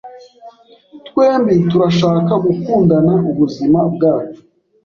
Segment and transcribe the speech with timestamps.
[1.07, 4.41] Twembi turashaka gukundana ubuzima bwacu